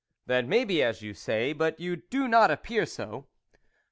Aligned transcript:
"That 0.25 0.47
may 0.47 0.65
be 0.65 0.81
as 0.81 1.03
you 1.03 1.13
say, 1.13 1.53
but 1.53 1.79
you 1.79 1.95
do 1.97 2.27
not 2.27 2.49
appear 2.49 2.87
so." 2.87 3.27